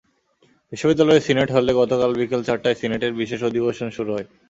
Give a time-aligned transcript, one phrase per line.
[0.73, 4.27] বিশ্ববিদ্যালয়ের সিনেট হলে গতকাল বিকেল চারটায় সিনেটের বিশেষ অধিবেশন শুরু হয়।